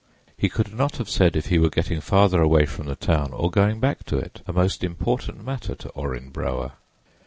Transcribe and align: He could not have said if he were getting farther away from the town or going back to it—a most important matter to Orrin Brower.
He 0.35 0.49
could 0.49 0.73
not 0.75 0.95
have 0.97 1.11
said 1.11 1.35
if 1.35 1.49
he 1.49 1.59
were 1.59 1.69
getting 1.69 2.01
farther 2.01 2.41
away 2.41 2.65
from 2.65 2.87
the 2.87 2.95
town 2.95 3.31
or 3.33 3.51
going 3.51 3.79
back 3.79 4.03
to 4.05 4.17
it—a 4.17 4.51
most 4.51 4.83
important 4.83 5.45
matter 5.45 5.75
to 5.75 5.89
Orrin 5.89 6.31
Brower. 6.31 6.71